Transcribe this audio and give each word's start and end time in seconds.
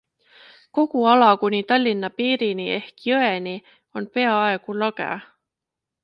Kogu 0.73 0.99
ala 1.11 1.27
kuni 1.41 1.59
Tallinna 1.69 2.09
piirini 2.17 2.65
ehk 2.77 2.95
jõeni 3.09 3.53
on 3.97 4.09
peaaegu 4.15 4.77
lage. 4.85 5.11